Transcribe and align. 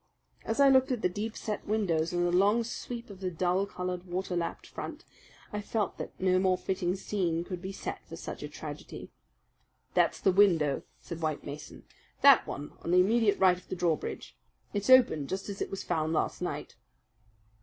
As 0.43 0.59
I 0.59 0.67
looked 0.67 0.91
at 0.91 1.03
the 1.03 1.09
deep 1.09 1.37
set 1.37 1.63
windows 1.67 2.11
and 2.11 2.25
the 2.25 2.31
long 2.31 2.63
sweep 2.63 3.11
of 3.11 3.19
the 3.19 3.29
dull 3.29 3.67
coloured, 3.67 4.07
water 4.07 4.35
lapped 4.35 4.65
front, 4.65 5.05
I 5.53 5.61
felt 5.61 5.99
that 5.99 6.19
no 6.19 6.39
more 6.39 6.57
fitting 6.57 6.95
scene 6.95 7.43
could 7.43 7.61
be 7.61 7.71
set 7.71 8.03
for 8.07 8.15
such 8.15 8.41
a 8.41 8.49
tragedy. 8.49 9.11
"That's 9.93 10.19
the 10.19 10.31
window," 10.31 10.81
said 11.01 11.21
White 11.21 11.43
Mason, 11.43 11.83
"that 12.21 12.47
one 12.47 12.71
on 12.81 12.89
the 12.89 12.97
immediate 12.99 13.37
right 13.37 13.59
of 13.59 13.67
the 13.69 13.75
drawbridge. 13.75 14.35
It's 14.73 14.89
open 14.89 15.27
just 15.27 15.49
as 15.49 15.61
it 15.61 15.69
was 15.69 15.83
found 15.83 16.13
last 16.13 16.41
night." 16.41 16.75